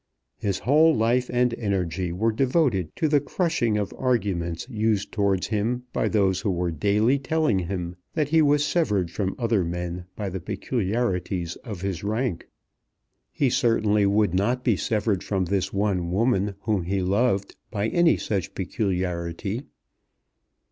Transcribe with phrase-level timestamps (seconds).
[0.39, 5.83] His whole life and energy were devoted to the crushing of arguments used towards him
[5.93, 10.29] by those who were daily telling him that he was severed from other men by
[10.29, 12.47] the peculiarities of his rank.
[13.31, 18.17] He certainly would not be severed from this one woman whom he loved by any
[18.17, 19.61] such peculiarity.